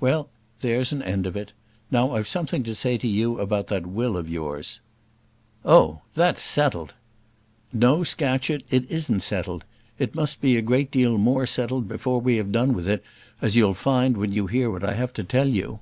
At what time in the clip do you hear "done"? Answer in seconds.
12.50-12.72